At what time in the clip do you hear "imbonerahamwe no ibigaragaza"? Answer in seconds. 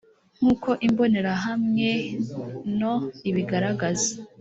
0.87-4.11